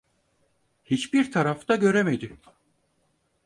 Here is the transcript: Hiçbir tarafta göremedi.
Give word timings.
Hiçbir 0.85 1.31
tarafta 1.31 1.75
göremedi. 1.75 2.35